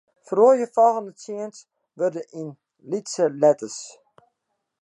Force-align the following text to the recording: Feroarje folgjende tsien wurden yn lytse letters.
Feroarje 0.27 0.65
folgjende 0.75 1.11
tsien 1.19 1.51
wurden 1.97 2.25
yn 2.39 2.49
lytse 2.89 3.25
letters. 3.41 3.77